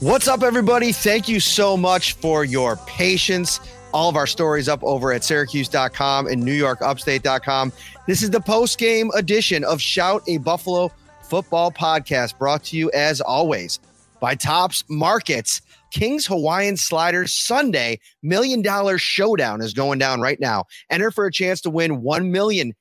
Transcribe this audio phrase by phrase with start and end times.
[0.00, 0.92] What's up, everybody?
[0.92, 3.58] Thank you so much for your patience.
[3.92, 7.72] All of our stories up over at Syracuse.com and NewYorkUpstate.com.
[8.06, 12.92] This is the post game edition of Shout a Buffalo Football Podcast, brought to you
[12.92, 13.80] as always
[14.20, 15.62] by Tops Markets.
[15.90, 20.66] King's Hawaiian Sliders Sunday Million Dollar Showdown is going down right now.
[20.90, 22.72] Enter for a chance to win $1 million.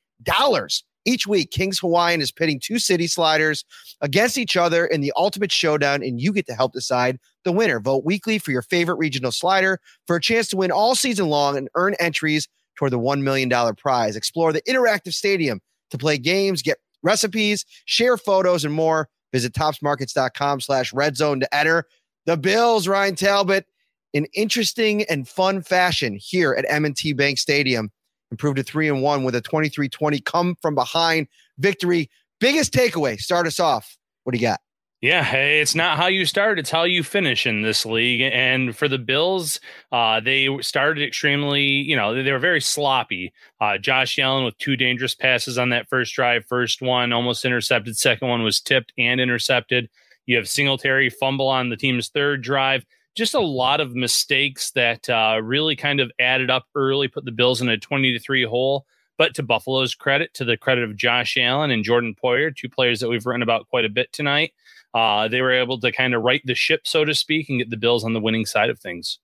[1.08, 3.64] Each week, King's Hawaiian is pitting two city sliders
[4.02, 7.80] against each other in the ultimate showdown, and you get to help decide the winner.
[7.80, 11.58] Vote weekly for your favorite regional slider for a chance to win all season long
[11.58, 14.18] and earn entries toward the $1 million prize.
[14.18, 19.08] Explore the interactive stadium to play games, get recipes, share photos, and more.
[19.32, 21.86] Visit topsmarkets.com slash red zone to enter.
[22.26, 23.66] The Bills, Ryan Talbot,
[24.12, 27.92] in interesting and fun fashion here at M&T Bank Stadium
[28.31, 32.09] improved to three and one with a 23-20 come from behind victory.
[32.39, 33.97] Biggest takeaway, start us off.
[34.23, 34.59] What do you got?
[35.00, 38.22] Yeah, it's not how you start; it's how you finish in this league.
[38.33, 39.59] And for the Bills,
[39.92, 43.32] uh, they started extremely, you know, they were very sloppy.
[43.61, 46.45] Uh, Josh Allen with two dangerous passes on that first drive.
[46.48, 47.95] First one almost intercepted.
[47.95, 49.87] Second one was tipped and intercepted.
[50.26, 52.83] You have Singletary fumble on the team's third drive
[53.17, 57.32] just a lot of mistakes that uh, really kind of added up early, put the
[57.32, 58.86] Bills in a 20 to 3 hole.
[59.17, 63.00] But to Buffalo's credit, to the credit of Josh Allen and Jordan Poyer, two players
[63.00, 64.54] that we've written about quite a bit tonight,
[64.94, 67.72] uh, they were able to kind of right the ship, so to speak, and get
[67.72, 69.17] the Bills on the winning side of things.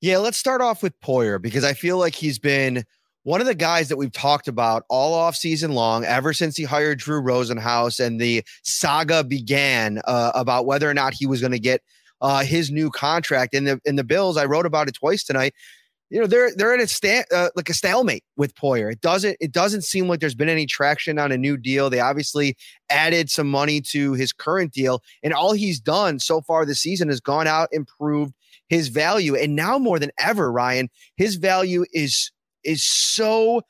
[0.00, 2.84] Yeah, let's start off with Poyer because I feel like he's been
[3.22, 6.64] one of the guys that we've talked about all off season long, ever since he
[6.64, 11.52] hired Drew Rosenhaus and the saga began uh, about whether or not he was going
[11.52, 11.82] to get
[12.20, 13.54] uh, his new contract.
[13.54, 15.54] In the in the Bills, I wrote about it twice tonight.
[16.10, 18.90] You know, they're they're at a sta- uh, like a stalemate with Poyer.
[18.90, 21.90] It doesn't it doesn't seem like there's been any traction on a new deal.
[21.90, 22.56] They obviously
[22.88, 27.08] added some money to his current deal, and all he's done so far this season
[27.08, 28.32] has gone out improved
[28.68, 32.32] his value, and now more than ever, Ryan, his value is
[32.64, 33.62] is so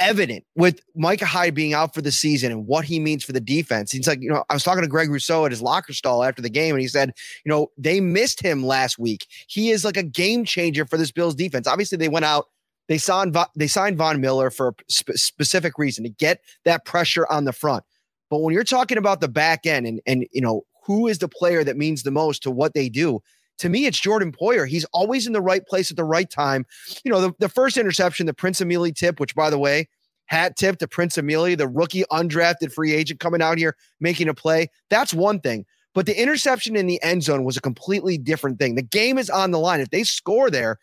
[0.00, 3.40] evident with Micah Hyde being out for the season and what he means for the
[3.40, 3.92] defense.
[3.92, 6.42] He's like, you know, I was talking to Greg Rousseau at his locker stall after
[6.42, 7.12] the game, and he said,
[7.44, 9.26] you know, they missed him last week.
[9.46, 11.66] He is like a game changer for this Bills defense.
[11.66, 12.46] Obviously, they went out.
[12.88, 17.26] They signed they signed Von Miller for a sp- specific reason to get that pressure
[17.30, 17.84] on the front.
[18.30, 21.28] But when you're talking about the back end and and you know who is the
[21.28, 23.20] player that means the most to what they do,
[23.60, 24.66] to me, it's Jordan Poyer.
[24.66, 26.66] He's always in the right place at the right time.
[27.04, 29.88] You know, the, the first interception, the Prince Emili tip, which by the way,
[30.26, 34.34] hat tip to Prince Emili, the rookie undrafted free agent coming out here making a
[34.34, 34.68] play.
[34.88, 35.66] That's one thing.
[35.92, 38.76] But the interception in the end zone was a completely different thing.
[38.76, 39.80] The game is on the line.
[39.80, 40.78] If they score there,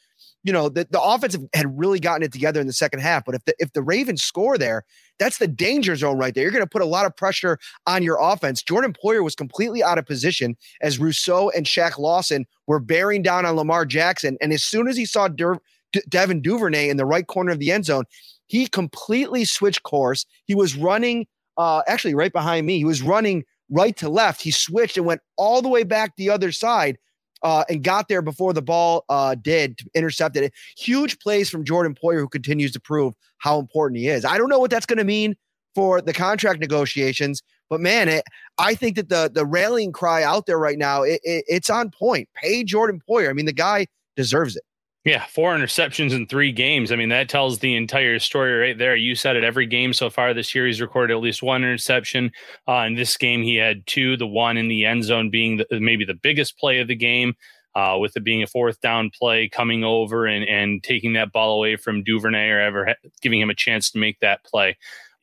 [0.47, 3.25] you know, the, the offense had really gotten it together in the second half.
[3.25, 4.85] But if the if the Ravens score there,
[5.19, 6.43] that's the danger zone right there.
[6.43, 8.63] You're going to put a lot of pressure on your offense.
[8.63, 13.45] Jordan Poyer was completely out of position as Rousseau and Shaq Lawson were bearing down
[13.45, 14.37] on Lamar Jackson.
[14.39, 15.59] And as soon as he saw Der-
[15.91, 18.05] De- Devin Duvernay in the right corner of the end zone,
[18.45, 20.25] he completely switched course.
[20.45, 21.27] He was running,
[21.57, 22.77] uh, actually right behind me.
[22.77, 24.41] He was running right to left.
[24.41, 26.97] He switched and went all the way back the other side
[27.43, 30.53] uh, and got there before the ball uh, did, intercepted it.
[30.77, 34.25] Huge plays from Jordan Poyer, who continues to prove how important he is.
[34.25, 35.35] I don't know what that's going to mean
[35.75, 38.23] for the contract negotiations, but man, it,
[38.57, 41.91] I think that the the rallying cry out there right now, it, it, it's on
[41.91, 42.29] point.
[42.35, 43.29] Pay Jordan Poyer.
[43.29, 44.63] I mean, the guy deserves it.
[45.07, 46.91] Yeah, four interceptions in three games.
[46.91, 48.93] I mean, that tells the entire story right there.
[48.93, 50.67] You said it every game so far this year.
[50.67, 52.29] He's recorded at least one interception.
[52.67, 55.79] Uh, in this game, he had two, the one in the end zone being the,
[55.79, 57.35] maybe the biggest play of the game,
[57.73, 61.55] uh, with it being a fourth down play coming over and, and taking that ball
[61.55, 64.75] away from Duvernay or ever ha- giving him a chance to make that play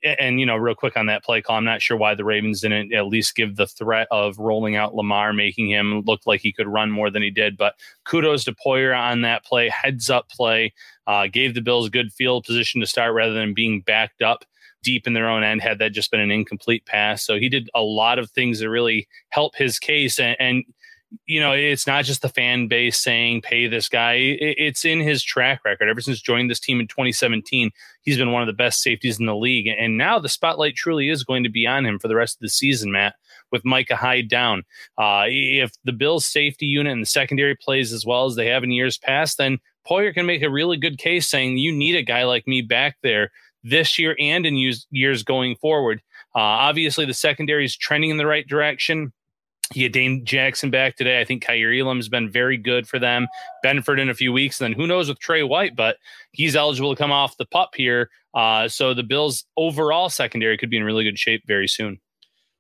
[0.05, 2.61] and you know, real quick on that play call, I'm not sure why the Ravens
[2.61, 6.53] didn't at least give the threat of rolling out Lamar, making him look like he
[6.53, 7.57] could run more than he did.
[7.57, 7.75] But
[8.05, 10.73] kudos to Poyer on that play, heads up play,
[11.07, 14.45] uh, gave the Bills good field position to start rather than being backed up
[14.83, 15.63] deep in their own end.
[15.63, 18.69] Had that just been an incomplete pass, so he did a lot of things to
[18.69, 20.65] really help his case and, and
[21.27, 24.15] you know, it's not just the fan base saying pay this guy.
[24.15, 25.89] It's in his track record.
[25.89, 27.71] Ever since joining this team in 2017,
[28.03, 29.67] he's been one of the best safeties in the league.
[29.67, 32.41] And now the spotlight truly is going to be on him for the rest of
[32.41, 33.15] the season, Matt,
[33.51, 34.63] with Micah Hyde down.
[34.99, 38.65] Uh, if the Bills' safety unit and the secondary plays as well as they have
[38.65, 39.59] in years past, then
[39.89, 42.97] Poyer can make a really good case saying you need a guy like me back
[43.03, 43.31] there
[43.63, 44.57] this year and in
[44.91, 46.01] years going forward.
[46.35, 49.13] Uh, obviously, the secondary is trending in the right direction.
[49.73, 51.21] He had Dane Jackson back today.
[51.21, 53.27] I think Kaiir Elam's been very good for them.
[53.65, 54.61] Benford in a few weeks.
[54.61, 55.97] And then who knows with Tre White, but
[56.33, 58.11] he's eligible to come off the pup here.
[58.35, 62.01] Uh, so the Bills' overall secondary could be in really good shape very soon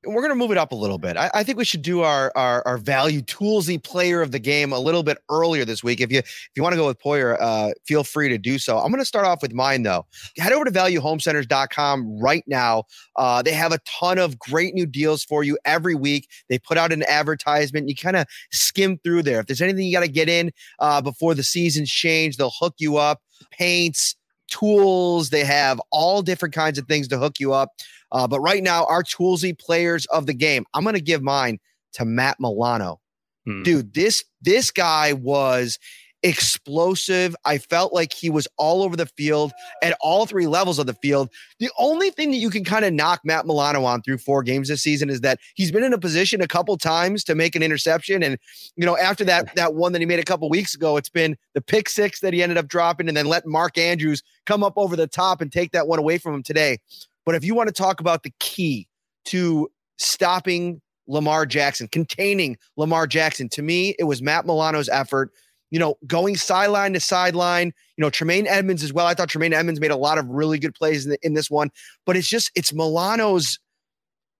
[0.07, 1.17] we're going to move it up a little bit.
[1.17, 4.73] I, I think we should do our, our, our value toolsy player of the game
[4.73, 6.01] a little bit earlier this week.
[6.01, 8.79] If you if you want to go with Poyer, uh, feel free to do so.
[8.79, 10.07] I'm going to start off with mine though.
[10.39, 12.85] Head over to valuehomecenters.com right now.
[13.17, 16.29] Uh, they have a ton of great new deals for you every week.
[16.49, 17.89] They put out an advertisement.
[17.89, 19.41] You kind of skim through there.
[19.41, 22.75] If there's anything you got to get in uh, before the seasons change, they'll hook
[22.79, 23.21] you up.
[23.51, 24.17] Paints,
[24.49, 25.31] tools.
[25.31, 27.71] They have all different kinds of things to hook you up.
[28.15, 31.59] Uh, but right now, our toolsy players of the game, I'm going to give mine
[31.95, 33.01] to Matt Milano.
[33.45, 33.63] Hmm.
[33.65, 35.79] Dude, this this guy was
[36.25, 37.37] explosive.
[37.45, 39.53] I felt like he was all over the field
[39.83, 41.29] at all three levels of the field.
[41.59, 44.69] The only thing that you can kind of knock Matt Milano on through four games
[44.69, 47.63] this season is that he's been in a position a couple times to make an
[47.63, 48.23] interception.
[48.23, 48.39] And,
[48.75, 51.37] you know, after that, that one that he made a couple weeks ago, it's been
[51.53, 54.75] the pick six that he ended up dropping and then let Mark Andrews come up
[54.79, 56.79] over the top and take that one away from him today.
[57.25, 58.89] But if you want to talk about the key
[59.27, 59.69] to
[59.99, 65.31] stopping Lamar Jackson, containing Lamar Jackson, to me, it was Matt Milano's effort.
[65.71, 67.73] You know, going sideline to sideline.
[67.97, 69.07] You know, Tremaine Edmunds as well.
[69.07, 71.51] I thought Tremaine Edmunds made a lot of really good plays in, the, in this
[71.51, 71.71] one,
[72.07, 73.59] but it's just it's Milano's.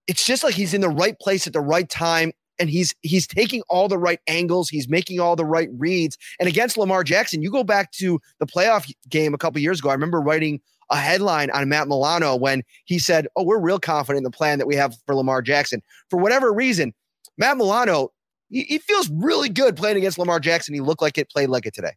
[0.07, 3.27] It's just like he's in the right place at the right time and he's he's
[3.27, 7.43] taking all the right angles he's making all the right reads and against lamar jackson
[7.43, 10.61] you go back to the playoff game a couple years ago i remember writing
[10.91, 14.59] a headline on Matt Milano when he said, Oh, we're real confident in the plan
[14.59, 15.83] that we have for Lamar Jackson.
[16.11, 16.95] For whatever reason,
[17.39, 18.13] Matt Milano,
[18.51, 20.75] he, he feels really good playing against Lamar Jackson.
[20.75, 21.93] He looked like it, played like it today.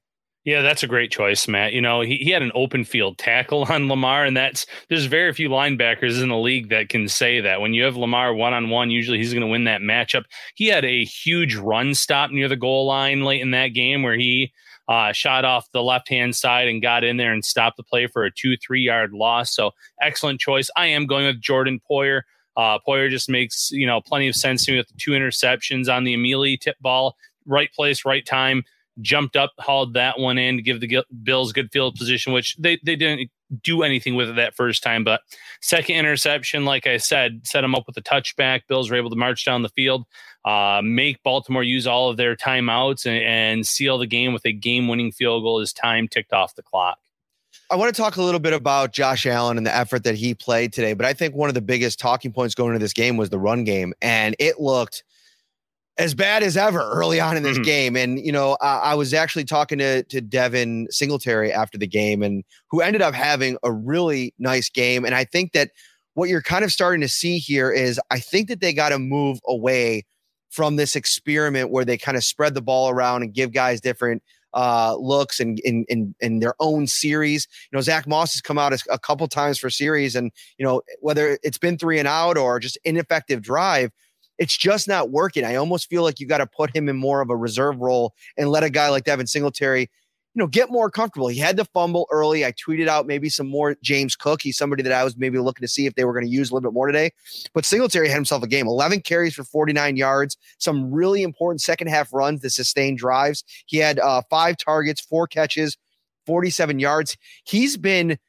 [0.48, 1.74] Yeah, that's a great choice, Matt.
[1.74, 5.34] You know, he, he had an open field tackle on Lamar, and that's there's very
[5.34, 7.60] few linebackers in the league that can say that.
[7.60, 10.24] When you have Lamar one on one, usually he's going to win that matchup.
[10.56, 14.16] He had a huge run stop near the goal line late in that game where
[14.16, 14.54] he
[14.88, 18.08] uh, shot off the left hand side and got in there and stopped the play
[18.08, 19.54] for a two, three yard loss.
[19.54, 19.72] So
[20.02, 20.70] excellent choice.
[20.78, 22.22] I am going with Jordan Poyer.
[22.56, 25.94] Uh, Poyer just makes, you know, plenty of sense to me with the two interceptions
[25.94, 28.64] on the Emili tip ball, right place, right time
[29.02, 32.80] jumped up, hauled that one in to give the Bills good field position, which they,
[32.84, 33.30] they didn't
[33.64, 35.04] do anything with it that first time.
[35.04, 35.22] But
[35.62, 38.62] second interception, like I said, set them up with a touchback.
[38.68, 40.06] Bills were able to march down the field,
[40.46, 44.52] uh, make Baltimore use all of their timeouts and, and seal the game with a
[44.52, 46.98] game winning field goal as time ticked off the clock.
[47.70, 50.34] I want to talk a little bit about Josh Allen and the effort that he
[50.34, 53.18] played today, but I think one of the biggest talking points going into this game
[53.18, 55.04] was the run game, and it looked–
[55.98, 57.64] as bad as ever early on in this mm-hmm.
[57.64, 57.96] game.
[57.96, 62.22] And, you know, I, I, was actually talking to, to Devin Singletary after the game
[62.22, 65.06] and who ended up having a really nice game.
[65.06, 65.72] And I think that
[66.14, 69.00] what you're kind of starting to see here is I think that they got to
[69.00, 70.06] move away
[70.50, 74.24] from this experiment where they kind of spread the ball around and give guys different
[74.54, 77.48] uh, looks and in, in in their own series.
[77.72, 80.66] You know, Zach Moss has come out a, a couple times for series, and you
[80.66, 83.92] know whether it's been three and out or just ineffective drive,
[84.38, 85.44] it's just not working.
[85.44, 88.14] I almost feel like you got to put him in more of a reserve role
[88.38, 91.28] and let a guy like Devin Singletary, you know, get more comfortable.
[91.28, 92.46] He had to fumble early.
[92.46, 94.42] I tweeted out maybe some more James Cook.
[94.42, 96.52] He's somebody that I was maybe looking to see if they were going to use
[96.52, 97.12] a little bit more today.
[97.54, 101.88] But Singletary had himself a game 11 carries for 49 yards, some really important second
[101.88, 103.44] half runs that sustained drives.
[103.66, 105.78] He had uh, five targets, four catches,
[106.28, 107.18] 47 yards.
[107.46, 108.20] He's been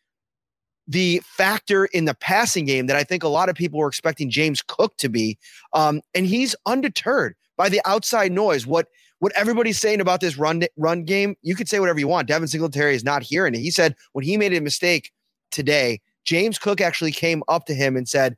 [0.88, 4.30] the factor in the passing game that I think a lot of people were expecting
[4.30, 5.38] James Cook to be.
[5.74, 8.66] Um, and he's undeterred by the outside noise.
[8.66, 8.88] What
[9.20, 12.26] what everybody's saying about this run run game, you could say whatever you want.
[12.26, 13.60] Devin Singletary is not hearing it.
[13.60, 15.12] He said when he made a mistake
[15.50, 18.36] today, James Cook actually came up to him and said,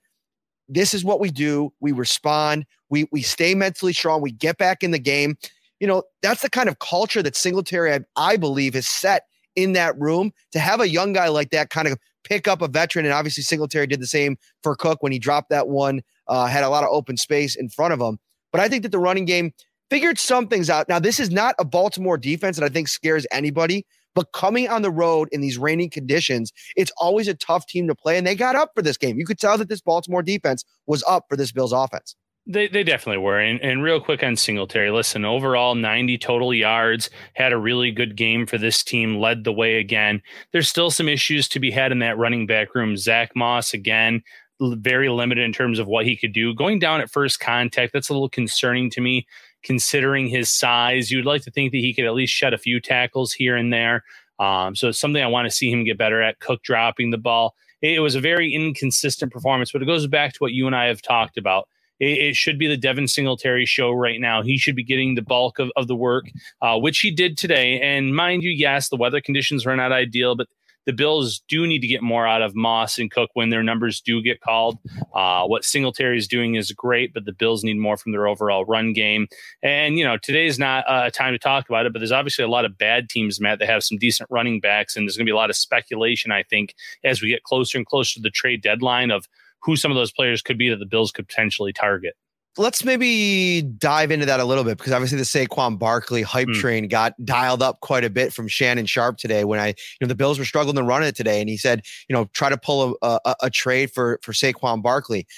[0.68, 1.72] "This is what we do.
[1.80, 2.66] We respond.
[2.88, 4.22] We we stay mentally strong.
[4.22, 5.36] We get back in the game."
[5.78, 9.22] You know, that's the kind of culture that Singletary, I, I believe, has set
[9.56, 12.68] in that room to have a young guy like that kind of pick up a
[12.68, 16.46] veteran, and obviously Singletary did the same for Cook when he dropped that one, uh,
[16.46, 18.18] had a lot of open space in front of him.
[18.52, 19.52] But I think that the running game
[19.90, 20.88] figured some things out.
[20.88, 23.84] Now, this is not a Baltimore defense that I think scares anybody,
[24.14, 27.94] but coming on the road in these rainy conditions, it's always a tough team to
[27.94, 28.16] play.
[28.16, 29.18] And they got up for this game.
[29.18, 32.16] You could tell that this Baltimore defense was up for this Bills offense.
[32.46, 33.38] They, they definitely were.
[33.38, 38.16] And, and real quick on Singletary, listen, overall 90 total yards, had a really good
[38.16, 40.22] game for this team, led the way again.
[40.52, 42.96] There's still some issues to be had in that running back room.
[42.96, 44.22] Zach Moss, again,
[44.60, 46.54] very limited in terms of what he could do.
[46.54, 49.26] Going down at first contact, that's a little concerning to me,
[49.62, 51.10] considering his size.
[51.10, 53.72] You'd like to think that he could at least shed a few tackles here and
[53.72, 54.02] there.
[54.38, 56.40] Um, so it's something I want to see him get better at.
[56.40, 57.54] Cook dropping the ball.
[57.82, 60.86] It was a very inconsistent performance, but it goes back to what you and I
[60.86, 61.68] have talked about
[62.00, 64.42] it, it, should be the Devin Singletary show right now.
[64.42, 66.24] He should be getting the bulk of, of the work,
[66.62, 67.80] uh, which he did today.
[67.80, 70.48] And mind you, yes, the weather conditions were not ideal, but
[70.86, 74.00] the Bills do need to get more out of Moss and Cook when their numbers
[74.00, 74.78] do get called.
[75.14, 78.64] Uh, what Singletary is doing is great, but the Bills need more from their overall
[78.64, 79.28] run game.
[79.62, 82.44] And, you know, today is not a time to talk about it, but there's obviously
[82.44, 84.96] a lot of bad teams, Matt, that have some decent running backs.
[84.96, 87.76] And there's going to be a lot of speculation, I think, as we get closer
[87.76, 89.28] and closer to the trade deadline of
[89.62, 92.14] who some of those players could be that the Bills could potentially target.
[92.58, 96.54] Let's maybe dive into that a little bit because obviously the Saquon Barkley hype mm.
[96.54, 100.08] train got dialed up quite a bit from Shannon Sharpe today when I, you know,
[100.08, 101.40] the Bills were struggling to run it today.
[101.40, 104.82] And he said, you know, try to pull a, a, a trade for, for Saquon
[104.82, 105.28] Barkley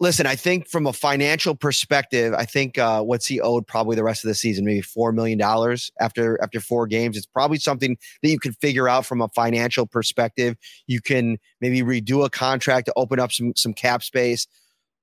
[0.00, 4.04] listen, I think from a financial perspective, I think uh, what's he owed probably the
[4.04, 7.16] rest of the season, maybe four million dollars after after four games.
[7.16, 10.56] It's probably something that you can figure out from a financial perspective.
[10.86, 14.46] You can maybe redo a contract to open up some some cap space,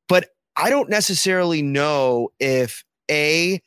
[0.07, 3.61] but I don't necessarily know if a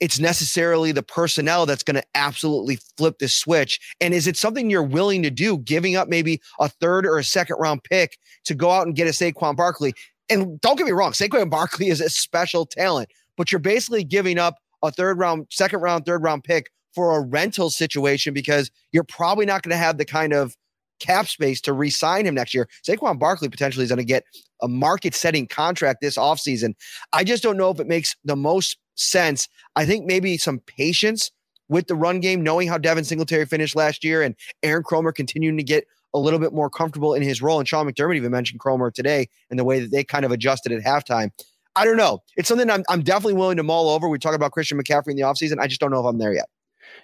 [0.00, 3.78] it's necessarily the personnel that's going to absolutely flip the switch.
[4.00, 7.24] And is it something you're willing to do, giving up maybe a third or a
[7.24, 9.92] second round pick to go out and get a Saquon Barkley?
[10.30, 14.38] And don't get me wrong, Saquon Barkley is a special talent, but you're basically giving
[14.38, 19.04] up a third round, second round, third round pick for a rental situation because you're
[19.04, 20.56] probably not going to have the kind of
[21.00, 22.68] cap space to re-sign him next year.
[22.86, 24.24] Saquon Barkley potentially is going to get
[24.62, 26.74] a market-setting contract this offseason.
[27.12, 29.48] I just don't know if it makes the most sense.
[29.76, 31.30] I think maybe some patience
[31.68, 35.56] with the run game, knowing how Devin Singletary finished last year and Aaron Kromer continuing
[35.56, 37.58] to get a little bit more comfortable in his role.
[37.58, 40.72] And Sean McDermott even mentioned Kromer today and the way that they kind of adjusted
[40.72, 41.30] at halftime.
[41.76, 42.22] I don't know.
[42.36, 44.08] It's something I'm, I'm definitely willing to mull over.
[44.08, 45.58] We talk about Christian McCaffrey in the offseason.
[45.60, 46.48] I just don't know if I'm there yet.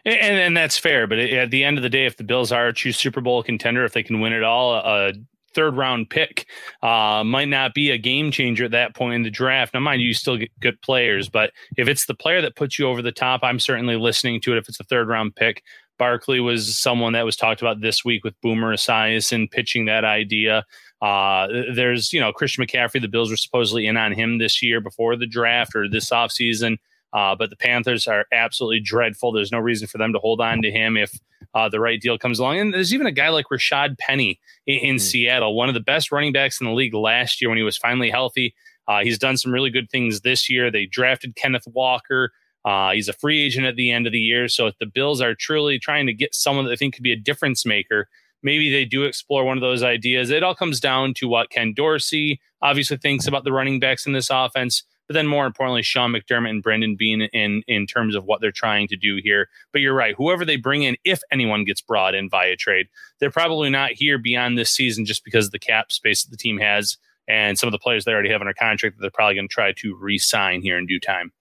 [0.04, 1.06] And, and that's fair.
[1.06, 3.42] But at the end of the day, if the Bills are a true Super Bowl
[3.42, 5.12] contender, if they can win it all, a
[5.54, 6.46] third round pick
[6.82, 9.72] uh, might not be a game changer at that point in the draft.
[9.72, 12.78] Now, mind you, you still get good players, but if it's the player that puts
[12.78, 14.58] you over the top, I'm certainly listening to it.
[14.58, 15.62] If it's a third round pick,
[15.98, 20.64] Barkley was someone that was talked about this week with Boomer Esiason pitching that idea.
[21.02, 24.80] Uh, there's, you know, Christian McCaffrey, the Bills were supposedly in on him this year
[24.80, 26.78] before the draft or this offseason.
[27.12, 29.32] Uh, but the Panthers are absolutely dreadful.
[29.32, 31.18] There's no reason for them to hold on to him if
[31.54, 32.58] uh, the right deal comes along.
[32.58, 34.98] And there's even a guy like Rashaad Penny in, in mm-hmm.
[34.98, 37.76] Seattle, one of the best running backs in the league last year when he was
[37.76, 38.54] finally healthy.
[38.88, 40.70] Uh, he's done some really good things this year.
[40.70, 42.32] They drafted Kenneth Walker.
[42.66, 44.49] Uh, he's a free agent at the end of the year.
[44.49, 47.12] So if the Bills are truly trying to get someone that they think could be
[47.12, 48.08] a difference maker,
[48.42, 50.30] maybe they do explore one of those ideas.
[50.30, 54.12] It all comes down to what Ken Dorsey obviously thinks about the running backs in
[54.12, 58.25] this offense, but then more importantly, Sean McDermott and Brandon Beane in in terms of
[58.25, 59.49] what they're trying to do here.
[59.73, 62.88] But you're right, whoever they bring in, if anyone gets brought in via trade,
[63.20, 66.37] they're probably not here beyond this season just because of the cap space that the
[66.37, 66.96] team has
[67.28, 69.52] and some of the players they already have under contract that they're probably going to
[69.52, 71.32] try to re-sign here in due time.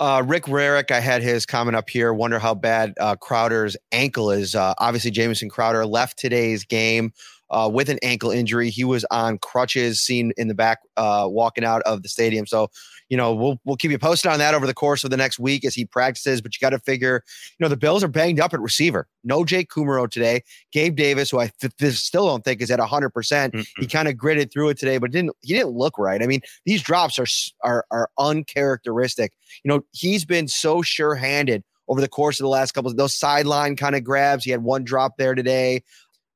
[0.00, 2.14] Uh, Rick Rarick, I had his comment up here.
[2.14, 4.54] Wonder how bad uh, Crowder's ankle is.
[4.54, 7.12] Uh, obviously, Jamison Crowder left today's game
[7.50, 8.70] uh, with an ankle injury.
[8.70, 12.46] He was on crutches, seen in the back uh, walking out of the stadium.
[12.46, 12.70] So,
[13.08, 15.38] you know, we'll we'll keep you posted on that over the course of the next
[15.38, 16.40] week as he practices.
[16.40, 17.24] But you got to figure,
[17.58, 19.08] you know, the Bills are banged up at receiver.
[19.24, 20.42] No Jake Kumerow today.
[20.72, 23.54] Gabe Davis, who I th- still don't think is at hundred percent.
[23.78, 26.22] He kind of gritted through it today, but didn't he didn't look right.
[26.22, 27.26] I mean, these drops are
[27.62, 29.32] are are uncharacteristic.
[29.64, 32.96] You know, he's been so sure handed over the course of the last couple of
[32.96, 34.44] those sideline kind of grabs.
[34.44, 35.82] He had one drop there today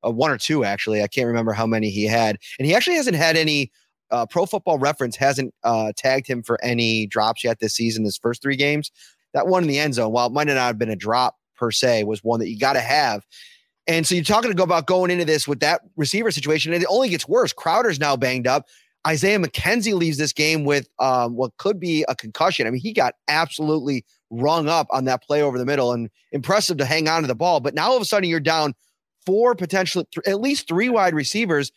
[0.05, 1.01] uh, one or two actually.
[1.01, 3.71] I can't remember how many he had, and he actually hasn't had any.
[4.11, 8.05] Uh, Pro Football Reference hasn't uh, tagged him for any drops yet this season.
[8.05, 8.91] His first three games,
[9.33, 11.71] that one in the end zone, while it might not have been a drop per
[11.71, 13.25] se, was one that you got to have.
[13.87, 16.81] And so you're talking to go about going into this with that receiver situation, and
[16.81, 17.51] it only gets worse.
[17.53, 18.67] Crowder's now banged up.
[19.07, 22.65] Isaiah McKenzie leaves this game with um, what could be a concussion.
[22.65, 26.77] I mean, he got absolutely rung up on that play over the middle, and impressive
[26.77, 27.59] to hang on to the ball.
[27.59, 28.73] But now all of a sudden, you're down
[29.25, 31.71] four potentially th- at least three wide receivers.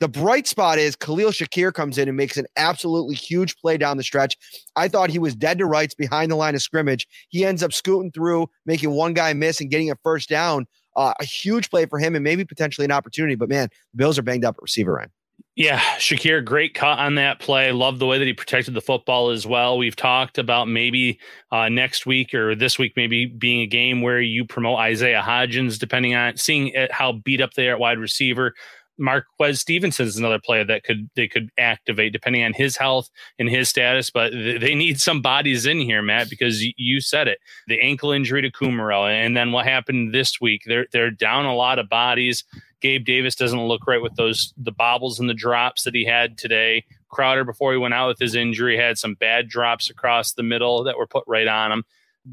[0.00, 3.96] The bright spot is Khalil Shakir comes in and makes an absolutely huge play down
[3.96, 4.36] the stretch.
[4.74, 7.06] I thought he was dead to rights behind the line of scrimmage.
[7.28, 10.66] He ends up scooting through, making one guy miss and getting a first down.
[10.96, 13.34] Uh, a huge play for him and maybe potentially an opportunity.
[13.34, 15.10] But man, the Bills are banged up at receiver end.
[15.54, 17.72] Yeah, Shakir, great cut on that play.
[17.72, 19.76] Love the way that he protected the football as well.
[19.76, 24.20] We've talked about maybe uh, next week or this week, maybe being a game where
[24.20, 28.54] you promote Isaiah Hodgins, depending on seeing how beat up they are at wide receiver.
[28.98, 33.48] Marquez Stevenson is another player that could they could activate depending on his health and
[33.48, 34.10] his status.
[34.10, 37.38] But they need some bodies in here, Matt, because you said it.
[37.66, 40.62] The ankle injury to Kumerow, and then what happened this week?
[40.66, 42.44] They're they're down a lot of bodies.
[42.82, 46.36] Gabe Davis doesn't look right with those the bobbles and the drops that he had
[46.36, 46.84] today.
[47.08, 50.84] Crowder, before he went out with his injury, had some bad drops across the middle
[50.84, 51.84] that were put right on him.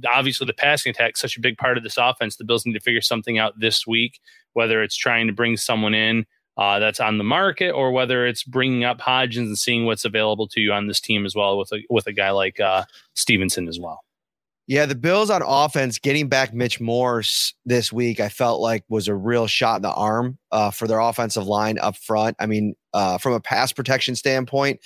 [0.07, 2.35] Obviously, the passing attack is such a big part of this offense.
[2.35, 4.19] The Bills need to figure something out this week,
[4.53, 6.25] whether it's trying to bring someone in
[6.57, 10.47] uh, that's on the market or whether it's bringing up Hodgins and seeing what's available
[10.49, 13.67] to you on this team as well with a, with a guy like uh, Stevenson
[13.67, 14.01] as well.
[14.69, 19.07] Yeah, the Bills on offense getting back Mitch Morse this week, I felt like was
[19.07, 22.35] a real shot in the arm uh, for their offensive line up front.
[22.39, 24.79] I mean, uh, from a pass protection standpoint.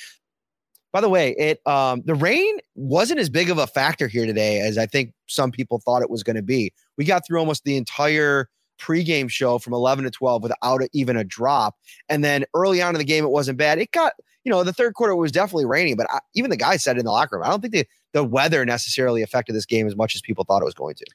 [0.93, 4.61] By the way, it um, the rain wasn't as big of a factor here today
[4.61, 6.71] as I think some people thought it was going to be.
[6.97, 8.47] We got through almost the entire
[8.79, 11.75] pregame show from 11 to 12 without even a drop,
[12.07, 13.79] and then early on in the game it wasn't bad.
[13.79, 14.13] It got
[14.45, 17.03] you know the third quarter was definitely raining, but I, even the guy said in
[17.03, 20.15] the locker room, I don't think the the weather necessarily affected this game as much
[20.15, 21.05] as people thought it was going to.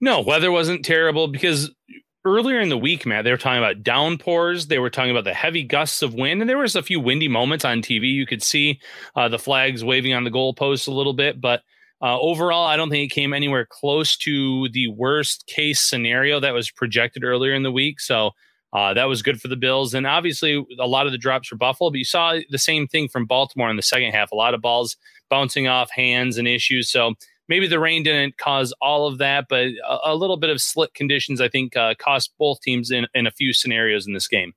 [0.00, 1.70] No, weather wasn't terrible because
[2.24, 4.66] earlier in the week, Matt, they were talking about downpours.
[4.66, 7.28] They were talking about the heavy gusts of wind, and there was a few windy
[7.28, 8.12] moments on TV.
[8.12, 8.80] You could see
[9.16, 11.62] uh, the flags waving on the goalposts a little bit, but
[12.00, 16.54] uh, overall, I don't think it came anywhere close to the worst case scenario that
[16.54, 17.98] was projected earlier in the week.
[17.98, 18.32] So
[18.72, 19.94] uh, that was good for the Bills.
[19.94, 23.08] And obviously, a lot of the drops for Buffalo, but you saw the same thing
[23.08, 24.30] from Baltimore in the second half.
[24.30, 24.96] A lot of balls
[25.28, 26.90] bouncing off hands and issues.
[26.90, 27.14] So
[27.48, 30.94] maybe the rain didn't cause all of that, but a, a little bit of slick
[30.94, 34.52] conditions, I think, uh, cost both teams in, in a few scenarios in this game.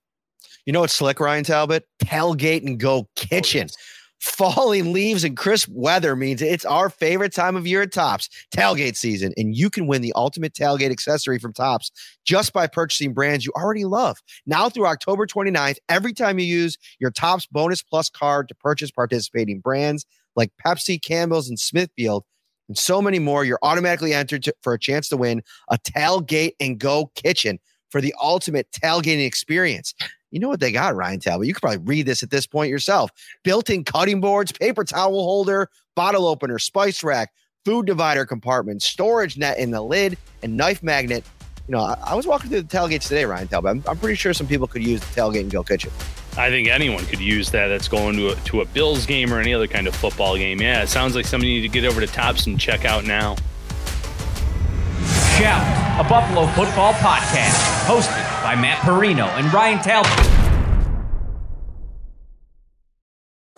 [0.66, 1.88] You know what's slick, Ryan Talbot?
[2.04, 3.62] Tailgate and go kitchen.
[3.62, 3.78] Oh, yes.
[4.22, 8.96] Falling leaves and crisp weather means it's our favorite time of year at Tops, tailgate
[8.96, 11.90] season, and you can win the ultimate tailgate accessory from Tops
[12.24, 14.20] just by purchasing brands you already love.
[14.46, 18.92] Now through October 29th, every time you use your Tops Bonus Plus card to purchase
[18.92, 22.24] participating brands like Pepsi, Campbell's, and Smithfield,
[22.72, 26.54] and so many more, you're automatically entered to, for a chance to win a tailgate
[26.60, 29.94] and go kitchen for the ultimate tailgating experience.
[30.32, 31.48] You know what they got, Ryan Talbot?
[31.48, 33.12] You could probably read this at this point yourself.
[33.44, 37.34] Built-in cutting boards, paper towel holder, bottle opener, spice rack,
[37.66, 41.26] food divider compartment, storage net in the lid, and knife magnet.
[41.68, 43.70] You know, I, I was walking through the tailgates today, Ryan Talbot.
[43.70, 45.92] I'm, I'm, pretty sure some people could use the tailgate and go kitchen.
[46.38, 47.68] I think anyone could use that.
[47.68, 50.62] That's going to a, to a Bills game or any other kind of football game.
[50.62, 53.36] Yeah, it sounds like somebody need to get over to Tops and check out now.
[55.38, 60.28] Shout, a Buffalo football podcast hosted by Matt Parrino and Ryan Talbot.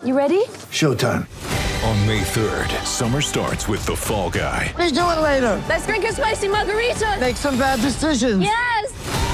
[0.04, 0.44] You ready?
[0.70, 1.26] Showtime.
[1.84, 4.72] On May 3rd, summer starts with The Fall Guy.
[4.78, 5.62] Let's do it later.
[5.68, 7.18] Let's drink a spicy margarita.
[7.20, 8.42] Make some bad decisions.
[8.42, 9.33] Yes.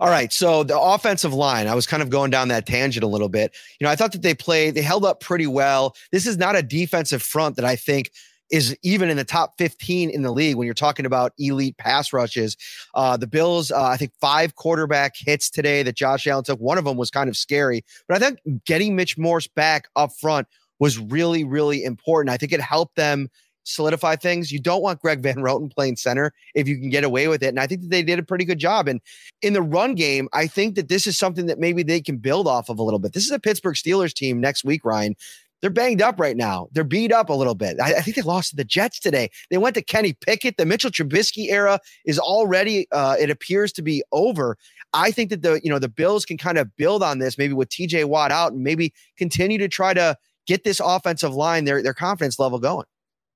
[0.00, 0.32] All right.
[0.32, 3.54] So the offensive line, I was kind of going down that tangent a little bit.
[3.78, 5.94] You know, I thought that they played, they held up pretty well.
[6.10, 8.10] This is not a defensive front that I think
[8.50, 12.14] is even in the top 15 in the league when you're talking about elite pass
[12.14, 12.56] rushes.
[12.94, 16.58] Uh, the Bills, uh, I think five quarterback hits today that Josh Allen took.
[16.58, 20.12] One of them was kind of scary, but I think getting Mitch Morse back up
[20.18, 22.32] front was really, really important.
[22.32, 23.28] I think it helped them
[23.70, 24.52] solidify things.
[24.52, 27.48] You don't want Greg Van Roten playing center if you can get away with it.
[27.48, 28.88] And I think that they did a pretty good job.
[28.88, 29.00] And
[29.42, 32.46] in the run game, I think that this is something that maybe they can build
[32.46, 33.12] off of a little bit.
[33.12, 35.14] This is a Pittsburgh Steelers team next week, Ryan.
[35.60, 36.68] they're banged up right now.
[36.72, 37.78] They're beat up a little bit.
[37.80, 39.30] I, I think they lost to the Jets today.
[39.50, 40.56] They went to Kenny Pickett.
[40.56, 44.56] The Mitchell Trubisky era is already, uh, it appears to be over.
[44.92, 47.52] I think that the, you know, the Bills can kind of build on this, maybe
[47.52, 51.82] with TJ Watt out and maybe continue to try to get this offensive line, their,
[51.82, 52.86] their confidence level going.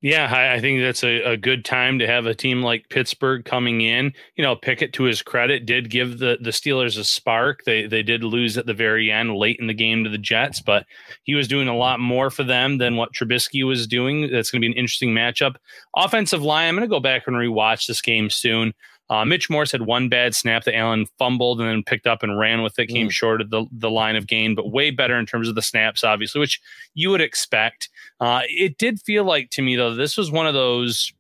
[0.05, 3.43] Yeah, I, I think that's a, a, good time to have a team like Pittsburgh
[3.43, 4.13] coming in.
[4.37, 7.65] You know, Pickett, to his credit, did give the the Steelers a spark.
[7.65, 10.61] They they did lose at the very end, late in the game to the Jets,
[10.61, 10.85] but
[11.23, 14.31] he was doing a lot more for them than what Trubisky was doing.
[14.31, 15.57] That's going to be an interesting matchup.
[15.97, 18.75] Offensive line, I'm going to go back and rewatch this game soon.
[19.15, 22.37] Uh, Mitch Morse had one bad snap that Allen fumbled and then picked up and
[22.37, 23.13] ran with it, came mm.
[23.13, 26.03] short of the, the line of gain, but way better in terms of the snaps,
[26.03, 26.61] obviously, which
[26.95, 27.89] you would expect.
[28.19, 31.13] Uh, it did feel like to me, though, this was one of those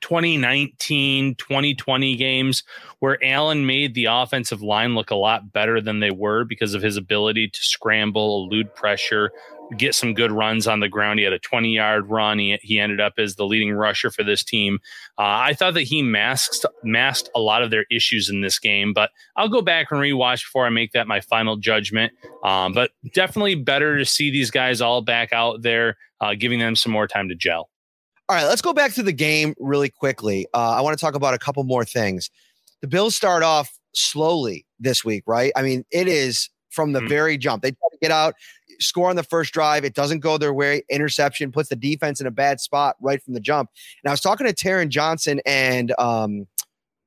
[0.00, 2.62] 2019, 2020 games
[2.98, 6.82] where Allen made the offensive line look a lot better than they were because of
[6.82, 9.30] his ability to scramble, elude pressure,
[9.76, 11.18] get some good runs on the ground.
[11.18, 12.38] He had a 20 yard run.
[12.38, 14.78] He, he ended up as the leading rusher for this team.
[15.18, 18.92] Uh, I thought that he masked masked a lot of their issues in this game,
[18.92, 22.12] but I'll go back and rewatch before I make that my final judgment.
[22.42, 26.76] Um, but definitely better to see these guys all back out there, uh, giving them
[26.76, 27.68] some more time to gel.
[28.28, 30.46] All right, let's go back to the game really quickly.
[30.52, 32.30] Uh, I want to talk about a couple more things.
[32.82, 35.50] The Bills start off slowly this week, right?
[35.56, 37.08] I mean, it is from the mm-hmm.
[37.08, 37.62] very jump.
[37.62, 38.34] They try to get out
[38.80, 39.84] score on the first drive.
[39.84, 40.82] It doesn't go their way.
[40.88, 43.70] Interception puts the defense in a bad spot right from the jump.
[44.02, 46.46] And I was talking to Taron Johnson and um,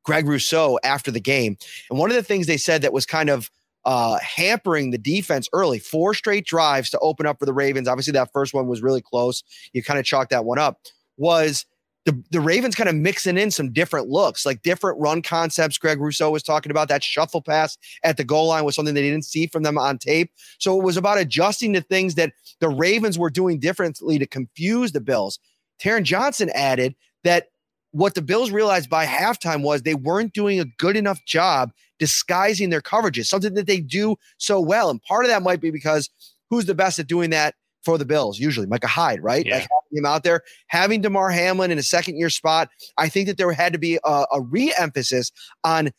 [0.03, 1.57] Greg Rousseau after the game.
[1.89, 3.49] And one of the things they said that was kind of
[3.85, 7.87] uh, hampering the defense early, four straight drives to open up for the Ravens.
[7.87, 9.43] Obviously, that first one was really close.
[9.73, 10.79] You kind of chalked that one up.
[11.21, 11.65] Was
[12.05, 15.77] the, the Ravens kind of mixing in some different looks, like different run concepts.
[15.77, 19.03] Greg Rousseau was talking about that shuffle pass at the goal line was something they
[19.03, 20.31] didn't see from them on tape.
[20.57, 24.91] So it was about adjusting to things that the Ravens were doing differently to confuse
[24.91, 25.37] the Bills.
[25.79, 27.49] Taron Johnson added that
[27.91, 32.71] what the Bills realized by halftime was they weren't doing a good enough job disguising
[32.71, 34.89] their coverages, something that they do so well.
[34.89, 36.09] And part of that might be because
[36.49, 37.53] who's the best at doing that
[37.83, 39.45] for the Bills, usually Micah Hyde, right?
[39.45, 39.55] Yeah.
[39.55, 42.69] Like having him out there, having Damar Hamlin in a second year spot.
[42.97, 45.31] I think that there had to be a, a re emphasis
[45.63, 45.91] on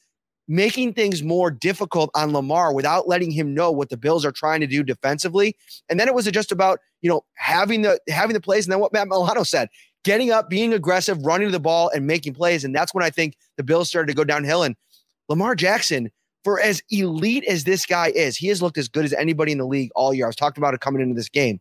[0.49, 4.61] making things more difficult on Lamar without letting him know what the Bills are trying
[4.61, 5.57] to do defensively.
[5.89, 8.67] And then it was just about, you know, having the having the plays.
[8.67, 9.69] And then what Matt Milano said,
[10.05, 12.65] getting up, being aggressive, running the ball and making plays.
[12.65, 14.63] And that's when I think the Bills started to go downhill.
[14.63, 14.77] And
[15.29, 16.11] Lamar Jackson,
[16.45, 19.59] for as elite as this guy is, he has looked as good as anybody in
[19.59, 20.27] the league all year.
[20.27, 21.61] I was talking about it coming into this game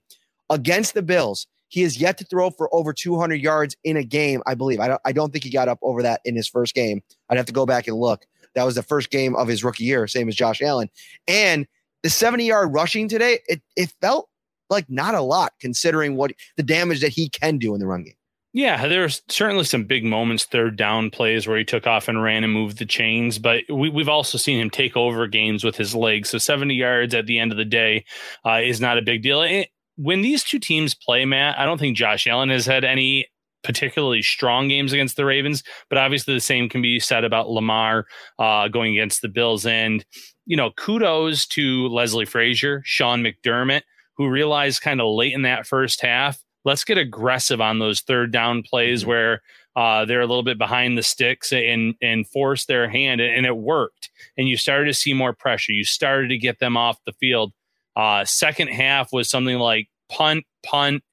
[0.50, 1.48] against the Bills.
[1.68, 4.80] He has yet to throw for over 200 yards in a game, I believe.
[4.80, 7.02] I don't, I don't think he got up over that in his first game.
[7.30, 8.26] I'd have to go back and look.
[8.56, 10.90] That was the first game of his rookie year, same as Josh Allen.
[11.28, 11.66] And
[12.04, 14.28] the 70 yard rushing today, it, it felt
[14.70, 18.04] like not a lot considering what the damage that he can do in the run
[18.04, 18.16] game.
[18.54, 22.44] Yeah, there's certainly some big moments, third down plays where he took off and ran
[22.44, 25.96] and moved the chains, but we, have also seen him take over games with his
[25.96, 26.30] legs.
[26.30, 28.04] So 70 yards at the end of the day
[28.46, 29.42] uh, is not a big deal.
[29.42, 33.28] It, when these two teams play, Matt, I don't think Josh Allen has had any
[33.64, 38.06] particularly strong games against the Ravens, but obviously the same can be said about Lamar
[38.38, 39.66] uh, going against the Bills.
[39.66, 40.04] And,
[40.46, 43.84] you know, kudos to Leslie Frazier, Sean McDermott,
[44.18, 48.32] who realized kind of late in that first half let's get aggressive on those third
[48.32, 49.10] down plays mm-hmm.
[49.10, 49.42] where
[49.76, 53.56] uh, they're a little bit behind the sticks and and force their hand, and it
[53.56, 54.10] worked.
[54.38, 55.72] And you started to see more pressure.
[55.72, 57.54] You started to get them off the field.
[57.96, 61.04] Uh, second half was something like punt, punt,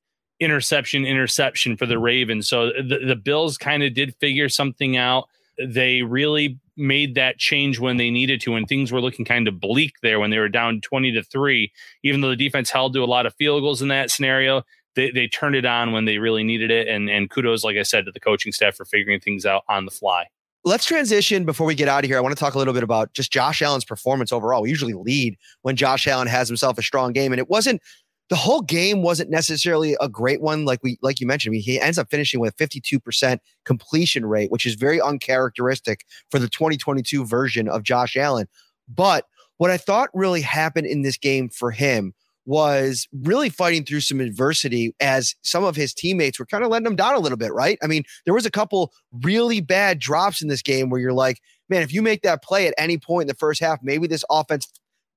[0.40, 2.48] interception, interception for the Ravens.
[2.48, 5.28] So the, the Bills kind of did figure something out.
[5.64, 9.61] They really made that change when they needed to, when things were looking kind of
[9.61, 11.72] bleak there, when they were down 20 to three,
[12.04, 14.62] even though the defense held to a lot of field goals in that scenario
[14.98, 16.88] they, they turned it on when they really needed it.
[16.88, 19.84] And, and kudos, like I said, to the coaching staff for figuring things out on
[19.84, 20.26] the fly.
[20.64, 22.18] Let's transition before we get out of here.
[22.18, 24.62] I want to talk a little bit about just Josh Allen's performance overall.
[24.62, 27.80] We usually lead when Josh Allen has himself a strong game, and it wasn't
[28.28, 31.62] the whole game wasn't necessarily a great one like we like you mentioned I mean,
[31.62, 36.48] he ends up finishing with a 52% completion rate which is very uncharacteristic for the
[36.48, 38.46] 2022 version of Josh Allen
[38.87, 39.24] but
[39.56, 42.12] what I thought really happened in this game for him
[42.48, 46.87] was really fighting through some adversity as some of his teammates were kind of letting
[46.87, 47.78] him down a little bit, right?
[47.82, 48.90] I mean, there was a couple
[49.22, 52.66] really bad drops in this game where you're like, man, if you make that play
[52.66, 54.66] at any point in the first half, maybe this offense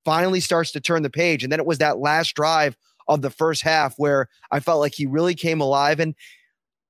[0.03, 1.41] finally starts to turn the page.
[1.41, 2.75] And then it was that last drive
[3.07, 6.01] of the first half where I felt like he really came alive.
[6.01, 6.15] And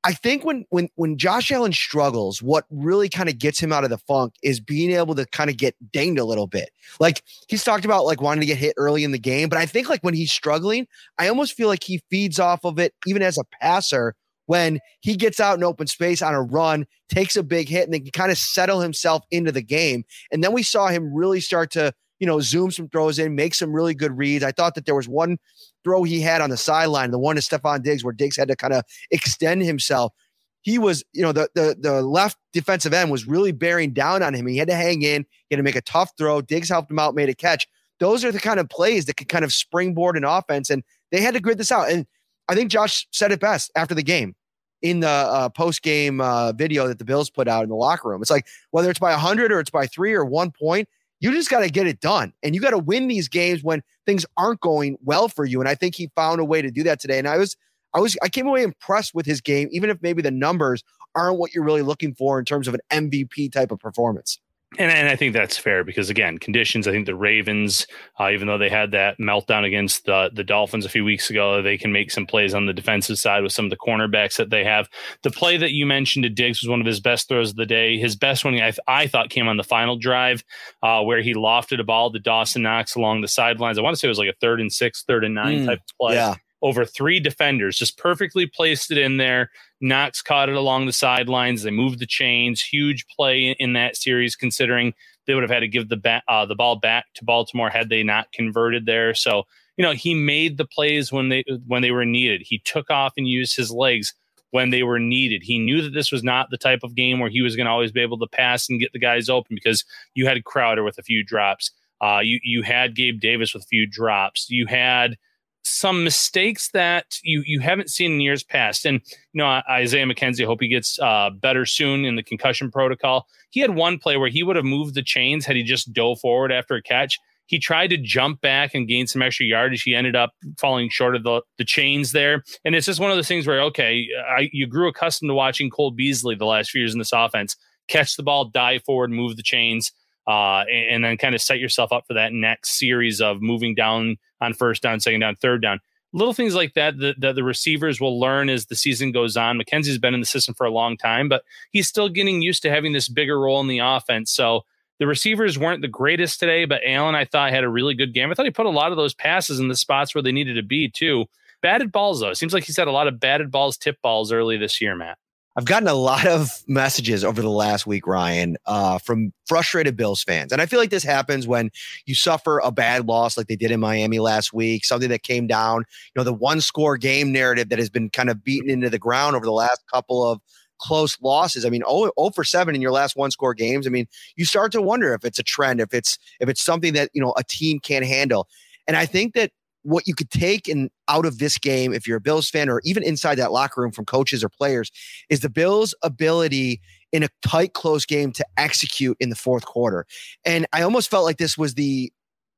[0.04, 3.84] I think when when when Josh Allen struggles, what really kind of gets him out
[3.84, 6.72] of the funk is being able to kind of get dinged a little bit.
[7.00, 9.66] Like he's talked about like wanting to get hit early in the game, but I
[9.66, 10.88] think like when he's struggling,
[11.20, 14.16] I almost feel like he feeds off of it even as a passer
[14.48, 17.94] when he gets out in open space on a run, takes a big hit, and
[17.94, 20.04] then can kind of settle himself into the game.
[20.32, 23.56] And then we saw him really start to, you know, zoom some throws in, make
[23.56, 24.44] some really good reads.
[24.44, 25.40] I thought that there was one
[25.84, 28.56] throw he had on the sideline, the one to Stefon Diggs, where Diggs had to
[28.56, 30.14] kind of extend himself.
[30.62, 34.36] He was, you know, the the the left defensive end was really bearing down on
[34.36, 34.46] him.
[34.46, 36.42] He had to hang in, he had to make a tough throw.
[36.42, 37.68] Diggs helped him out, made a catch.
[38.00, 41.22] Those are the kind of plays that could kind of springboard an offense, and they
[41.22, 41.90] had to grid this out.
[41.90, 42.06] And
[42.48, 44.36] I think Josh said it best after the game
[44.84, 48.10] in the uh, post game uh, video that the Bills put out in the locker
[48.10, 48.22] room.
[48.22, 50.88] It's like whether it's by 100 or it's by three or one point,
[51.22, 52.34] you just got to get it done.
[52.44, 55.62] And you got to win these games when things aren't going well for you.
[55.62, 57.20] And I think he found a way to do that today.
[57.20, 57.56] And I was,
[57.94, 60.84] I was, I came away impressed with his game, even if maybe the numbers
[61.16, 64.40] aren't what you're really looking for in terms of an MVP type of performance.
[64.78, 66.88] And, and I think that's fair because again, conditions.
[66.88, 67.86] I think the Ravens,
[68.18, 71.62] uh, even though they had that meltdown against the the Dolphins a few weeks ago,
[71.62, 74.50] they can make some plays on the defensive side with some of the cornerbacks that
[74.50, 74.88] they have.
[75.24, 77.66] The play that you mentioned to Diggs was one of his best throws of the
[77.66, 77.98] day.
[77.98, 80.42] His best one, I, I thought, came on the final drive
[80.82, 83.78] uh, where he lofted a ball to Dawson Knox along the sidelines.
[83.78, 85.66] I want to say it was like a third and six, third and nine mm,
[85.66, 86.16] type play.
[86.16, 89.50] Yeah over three defenders, just perfectly placed it in there.
[89.80, 91.64] Knox caught it along the sidelines.
[91.64, 92.62] They moved the chains.
[92.62, 94.94] Huge play in, that series, considering
[95.26, 97.90] they would have had to give the ba- uh, the ball back to Baltimore had
[97.90, 99.14] they not converted there.
[99.14, 99.44] So
[99.78, 102.44] you know he made the plays when they when they were needed.
[102.46, 104.14] He took off and used his legs
[104.52, 105.42] when they were needed.
[105.44, 107.72] He knew that this was not the type of game where he was going to
[107.72, 110.98] always be able to pass and get the guys open because you had Crowder with
[110.98, 111.72] a few drops.
[112.02, 114.50] Uh, you you had Gabe Davis with a few drops.
[114.50, 115.18] You had
[115.64, 118.86] some mistakes that you you haven't seen in years past.
[118.86, 119.02] And
[119.34, 123.28] you know, Isaiah McKenzie, hope he gets uh, better soon in the concussion protocol.
[123.50, 126.20] He had one play where he would have moved the chains had he just dove
[126.20, 127.20] forward after a catch.
[127.48, 129.84] He tried to jump back and gain some extra yardage.
[129.84, 132.44] He ended up falling short of the, the chains there.
[132.64, 135.70] And it's just one of those things where, okay, I, you grew accustomed to watching
[135.70, 137.58] Cole Beasley the last few years in this offense
[137.90, 139.92] catch the ball, dive forward, move the chains
[140.28, 143.74] uh, and, and, then kind of set yourself up for that next series of moving
[143.74, 145.80] down on first down, second down, third down.
[146.14, 149.58] Little things like that that, that the receivers will learn as the season goes on.
[149.58, 152.70] McKenzie's been in the system for a long time, but he's still getting used to
[152.70, 154.32] having this bigger role in the offense.
[154.32, 154.62] So
[155.00, 158.30] the receivers weren't the greatest today, but Allen, I thought, had a really good game.
[158.30, 160.56] I thought he put a lot of those passes in the spots where they needed
[160.56, 161.26] to be, too.
[161.64, 162.30] Batted balls, though.
[162.30, 164.96] It seems like he's had a lot of batted balls, tip balls early this year,
[164.96, 165.18] Matt.
[165.58, 170.24] I've gotten a lot of messages over the last week, Ryan, uh, from frustrated Bills
[170.24, 170.54] fans.
[170.54, 171.72] And I feel like this happens when
[172.06, 175.48] you suffer a bad loss like they did in Miami last week, something that came
[175.48, 178.90] down, you know, the one score game narrative that has been kind of beaten into
[178.90, 180.40] the ground over the last couple of
[180.80, 181.66] close losses.
[181.66, 183.86] I mean, 0, 0 for 7 in your last one score games.
[183.86, 186.94] I mean, you start to wonder if it's a trend, if it's if it's something
[186.94, 188.48] that, you know, a team can't handle.
[188.88, 189.52] And I think that
[189.84, 192.82] what you could take in out of this game, if you're a Bills fan or
[192.84, 194.92] even inside that locker room from coaches or players,
[195.30, 200.06] is the Bills' ability in a tight, close game to execute in the fourth quarter.
[200.46, 202.12] And I almost felt like this was the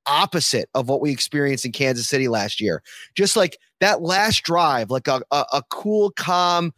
[0.06, 2.84] opposite of what we experienced in Kansas City last year.
[3.16, 6.74] Just like that last drive, like a, a, a cool, calm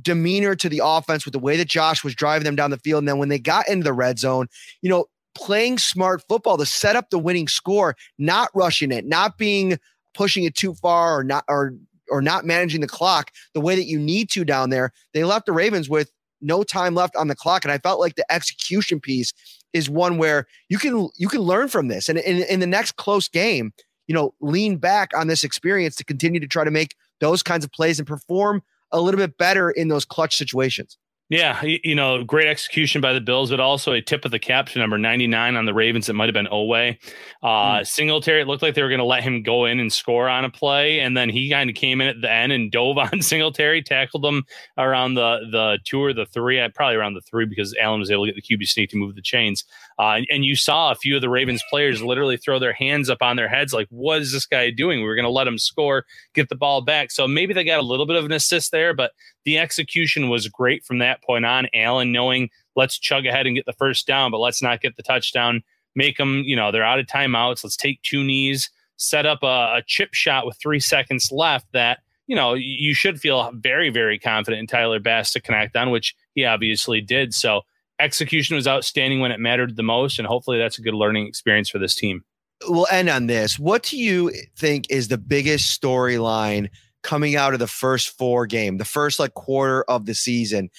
[0.00, 3.00] demeanor to the offense with the way that Josh was driving them down the field.
[3.00, 4.46] And then when they got into the red zone,
[4.80, 9.38] you know, playing smart football to set up the winning score, not rushing it, not
[9.38, 9.78] being
[10.14, 11.74] pushing it too far or not or
[12.10, 14.92] or not managing the clock the way that you need to down there.
[15.12, 16.10] They left the Ravens with
[16.40, 19.32] no time left on the clock and I felt like the execution piece
[19.72, 22.96] is one where you can you can learn from this and in, in the next
[22.96, 23.72] close game,
[24.06, 27.64] you know, lean back on this experience to continue to try to make those kinds
[27.64, 28.62] of plays and perform
[28.92, 30.96] a little bit better in those clutch situations.
[31.30, 34.68] Yeah, you know, great execution by the Bills, but also a tip of the cap
[34.70, 36.08] to number 99 on the Ravens.
[36.08, 36.96] It might have been Oweh.
[37.42, 37.86] Uh, mm.
[37.86, 40.46] Singletary, it looked like they were going to let him go in and score on
[40.46, 41.00] a play.
[41.00, 44.24] And then he kind of came in at the end and dove on Singletary, tackled
[44.24, 44.44] him
[44.78, 48.10] around the the two or the three, uh, probably around the three because Allen was
[48.10, 49.64] able to get the QB sneak to move the chains.
[49.98, 53.10] Uh, and, and, you saw a few of the Ravens players literally throw their hands
[53.10, 55.00] up on their heads, like, what is this guy doing?
[55.00, 57.10] We were going to let him score, get the ball back.
[57.10, 59.10] So maybe they got a little bit of an assist there, but
[59.48, 61.68] the execution was great from that point on.
[61.72, 65.02] Allen knowing, let's chug ahead and get the first down, but let's not get the
[65.02, 65.62] touchdown.
[65.96, 67.64] Make them, you know, they're out of timeouts.
[67.64, 72.00] Let's take two knees, set up a, a chip shot with three seconds left that
[72.26, 76.14] you know, you should feel very, very confident in Tyler Bass to connect on, which
[76.34, 77.32] he obviously did.
[77.32, 77.62] So
[77.98, 81.70] execution was outstanding when it mattered the most, and hopefully that's a good learning experience
[81.70, 82.22] for this team.
[82.68, 83.58] We'll end on this.
[83.58, 86.68] What do you think is the biggest storyline
[87.02, 90.70] coming out of the first four game, the first like quarter of the season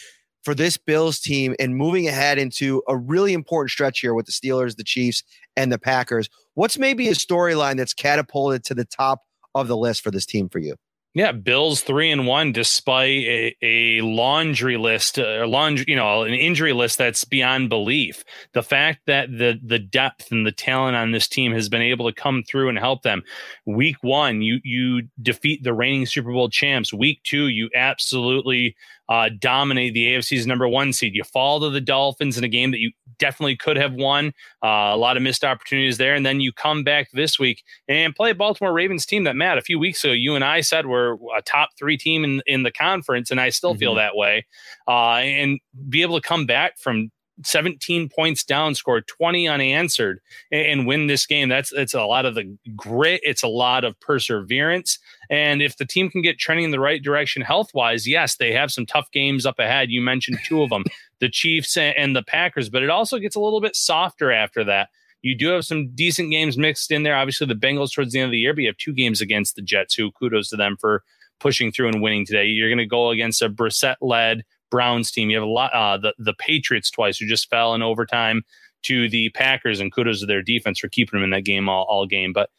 [0.44, 4.32] for this Bills team and moving ahead into a really important stretch here with the
[4.32, 5.24] Steelers, the Chiefs,
[5.56, 6.30] and the Packers.
[6.54, 9.24] What's maybe a storyline that's catapulted to the top
[9.56, 10.76] of the list for this team for you?
[11.20, 16.24] Yeah, Bills three and one despite a, a laundry list, uh, a laundry, you know,
[16.24, 18.24] an injury list that's beyond belief.
[18.54, 22.10] The fact that the the depth and the talent on this team has been able
[22.10, 23.24] to come through and help them.
[23.66, 26.94] Week one, you you defeat the reigning Super Bowl champs.
[26.94, 28.78] Week two, you absolutely
[29.10, 31.16] uh, dominate the AFC's number one seed.
[31.16, 34.28] You fall to the Dolphins in a game that you definitely could have won.
[34.64, 36.14] Uh, a lot of missed opportunities there.
[36.14, 39.58] And then you come back this week and play a Baltimore Ravens team that, Matt,
[39.58, 42.64] a few weeks ago, you and I said were a top three team in, in
[42.64, 43.32] the conference.
[43.32, 43.80] And I still mm-hmm.
[43.80, 44.46] feel that way.
[44.88, 47.12] Uh, and be able to come back from
[47.44, 50.20] 17 points down, score 20 unanswered,
[50.52, 51.50] and, and, win this game.
[51.50, 53.22] That's it's a lot of the grit.
[53.24, 55.00] It's a lot of perseverance.
[55.30, 58.52] And if the team can get trending in the right direction health wise, yes, they
[58.54, 59.90] have some tough games up ahead.
[59.90, 60.84] You mentioned two of them,
[61.20, 64.90] the Chiefs and the Packers, but it also gets a little bit softer after that.
[65.22, 67.16] You do have some decent games mixed in there.
[67.16, 69.56] Obviously, the Bengals towards the end of the year, but you have two games against
[69.56, 71.04] the Jets, who kudos to them for
[71.40, 72.46] pushing through and winning today.
[72.46, 75.30] You're going to go against a Brissett led Browns team.
[75.30, 78.44] You have a lot uh, the the Patriots twice who just fell in overtime
[78.84, 81.86] to the Packers, and kudos to their defense for keeping them in that game all,
[81.90, 82.34] all game.
[82.34, 82.50] But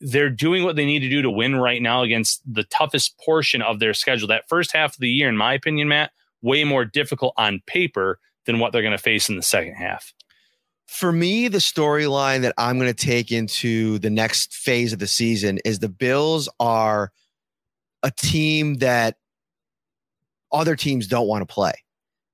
[0.00, 3.62] they're doing what they need to do to win right now against the toughest portion
[3.62, 4.28] of their schedule.
[4.28, 8.18] That first half of the year, in my opinion, Matt, way more difficult on paper
[8.46, 10.12] than what they're going to face in the second half.
[10.86, 15.06] For me, the storyline that I'm going to take into the next phase of the
[15.06, 17.12] season is the Bills are
[18.02, 19.16] a team that
[20.52, 21.72] other teams don't want to play.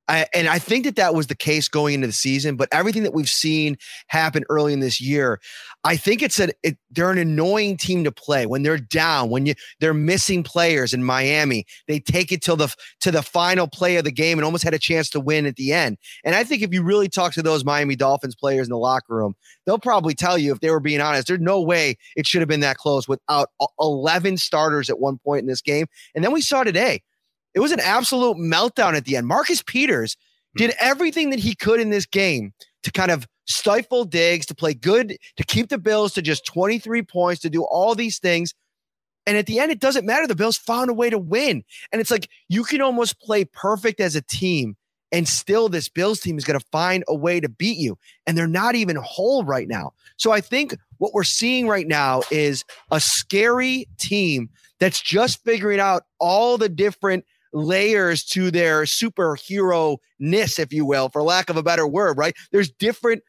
[0.09, 3.02] I, and I think that that was the case going into the season, but everything
[3.02, 3.76] that we've seen
[4.07, 5.38] happen early in this year,
[5.85, 9.44] I think it's a it, they're an annoying team to play when they're down, when
[9.44, 11.66] you they're missing players in Miami.
[11.87, 14.72] They take it till the to the final play of the game and almost had
[14.72, 15.98] a chance to win at the end.
[16.24, 19.14] And I think if you really talk to those Miami Dolphins players in the locker
[19.14, 19.35] room,
[19.66, 22.48] they'll probably tell you if they were being honest, there's no way it should have
[22.48, 25.87] been that close without 11 starters at one point in this game.
[26.14, 27.02] And then we saw today
[27.55, 29.27] it was an absolute meltdown at the end.
[29.27, 30.17] Marcus Peters
[30.55, 30.59] hmm.
[30.59, 34.75] did everything that he could in this game to kind of stifle Diggs, to play
[34.75, 38.55] good, to keep the Bills to just 23 points, to do all these things.
[39.27, 40.27] And at the end, it doesn't matter.
[40.27, 41.65] The Bills found a way to win.
[41.93, 44.77] And it's like you can almost play perfect as a team,
[45.13, 47.99] and still this Bills team is going to find a way to beat you.
[48.27, 49.93] And they're not even whole right now.
[50.17, 55.81] So I think what we're seeing right now is a scary team that's just figuring
[55.81, 61.57] out all the different– layers to their superhero ness, if you will, for lack of
[61.57, 62.35] a better word, right?
[62.53, 63.23] There's different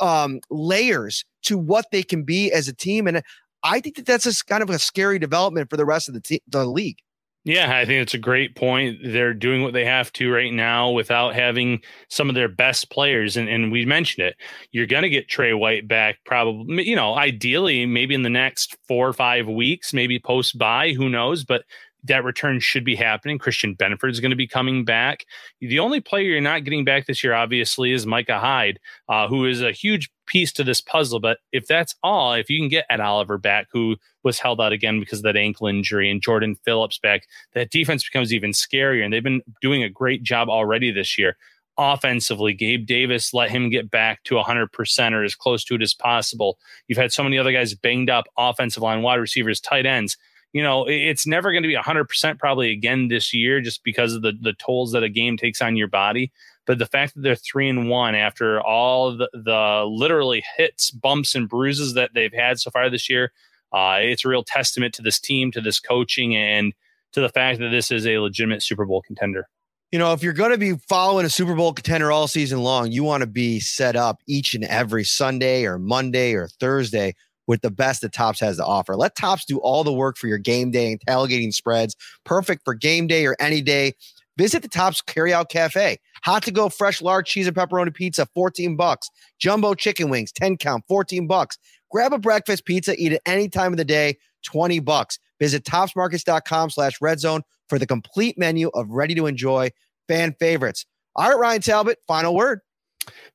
[0.00, 3.06] um, layers to what they can be as a team.
[3.06, 3.22] And
[3.62, 6.20] I think that that's a kind of a scary development for the rest of the,
[6.20, 6.98] te- the league.
[7.44, 8.98] Yeah, I think it's a great point.
[9.02, 11.80] They're doing what they have to right now without having
[12.10, 13.38] some of their best players.
[13.38, 14.36] And, and we mentioned it.
[14.72, 18.76] You're going to get Tre White back probably, you know, ideally, maybe in the next
[18.86, 21.42] four or five weeks, maybe post bye, who knows?
[21.42, 21.62] But
[22.04, 23.38] that return should be happening.
[23.38, 25.24] Christian Benford is going to be coming back.
[25.60, 29.44] The only player you're not getting back this year, obviously, is Micah Hyde, uh, who
[29.44, 31.20] is a huge piece to this puzzle.
[31.20, 34.72] But if that's all, if you can get Ed Oliver back, who was held out
[34.72, 39.04] again because of that ankle injury, and Jordan Phillips back, that defense becomes even scarier.
[39.04, 41.36] And they've been doing a great job already this year.
[41.78, 45.94] Offensively, Gabe Davis let him get back to 100% or as close to it as
[45.94, 46.58] possible.
[46.88, 50.16] You've had so many other guys banged up, offensive line, wide receivers, tight ends
[50.52, 54.22] you know, it's never going to be 100% probably again this year just because of
[54.22, 56.32] the, the tolls that a game takes on your body.
[56.66, 61.34] But the fact that they're three and one after all the, the literally hits, bumps,
[61.34, 63.32] and bruises that they've had so far this year,
[63.72, 66.72] uh, it's a real testament to this team, to this coaching, and
[67.12, 69.48] to the fact that this is a legitimate Super Bowl contender.
[69.92, 72.92] You know, if you're going to be following a Super Bowl contender all season long,
[72.92, 77.14] you want to be set up each and every Sunday or Monday or Thursday
[77.50, 78.94] with the best that Tops has to offer.
[78.94, 81.96] Let Tops do all the work for your game day and tailgating spreads.
[82.24, 83.94] Perfect for game day or any day.
[84.38, 85.98] Visit the Tops Carryout Cafe.
[86.22, 89.10] Hot to go fresh large cheese and pepperoni pizza, 14 bucks.
[89.40, 91.58] Jumbo chicken wings, 10 count, 14 bucks.
[91.90, 95.18] Grab a breakfast pizza, eat it any time of the day, 20 bucks.
[95.40, 99.70] Visit topsmarkets.com slash red zone for the complete menu of ready to enjoy
[100.06, 100.86] fan favorites.
[101.16, 102.60] All right, Ryan Talbot, final word.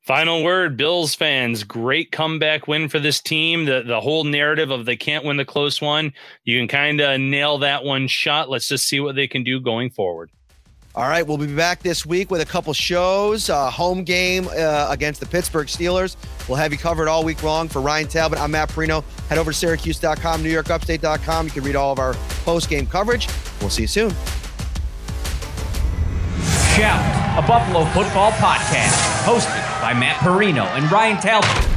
[0.06, 1.64] Final word, Bills fans.
[1.64, 3.64] Great comeback win for this team.
[3.64, 6.12] The the whole narrative of they can't win the close one,
[6.44, 8.48] you can kind of nail that one shot.
[8.48, 10.30] Let's just see what they can do going forward.
[10.94, 13.50] All right, we'll be back this week with a couple shows.
[13.50, 16.16] Uh, home game uh, against the Pittsburgh Steelers.
[16.48, 17.68] We'll have you covered all week long.
[17.68, 19.02] For Ryan Talbot, I'm Matt Parrino.
[19.28, 21.46] Head over to Syracuse.com, NewYorkUpstate.com.
[21.46, 23.26] You can read all of our post game coverage.
[23.60, 24.14] We'll see you soon.
[26.76, 27.00] Shout,
[27.42, 31.75] a Buffalo football podcast, hosted by Matt Parrino and Ryan Talbot.